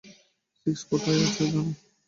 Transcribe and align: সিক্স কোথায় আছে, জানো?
সিক্স 0.57 0.81
কোথায় 0.89 1.19
আছে, 1.25 1.43
জানো? 1.45 1.71